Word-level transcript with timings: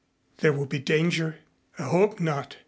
"There 0.37 0.51
will 0.51 0.65
be 0.65 0.79
danger?" 0.79 1.35
"I 1.77 1.83
hope 1.83 2.19
not. 2.19 2.55